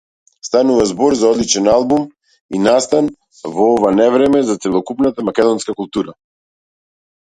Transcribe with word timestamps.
Станува 0.47 0.85
збор 0.91 1.15
за 1.19 1.27
одличен 1.33 1.69
албум 1.75 2.09
и 2.57 2.63
настан 2.65 3.13
во 3.59 3.71
ова 3.77 3.95
невреме 4.01 4.45
за 4.51 4.59
целокупната 4.67 5.31
македонска 5.33 5.81
култура. 5.81 6.21